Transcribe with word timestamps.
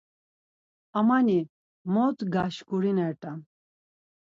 Amani 0.99 1.39
mot 1.93 2.17
gaşǩurinert̆an. 2.33 3.39